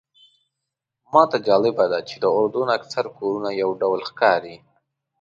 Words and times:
ماته 1.13 1.37
جالبه 1.47 1.85
داده 1.91 2.01
چې 2.09 2.15
د 2.23 2.25
اردن 2.37 2.67
اکثر 2.77 3.05
کورونه 3.17 3.49
یو 3.61 3.69
ډول 3.81 3.99
ښکاري. 4.09 4.55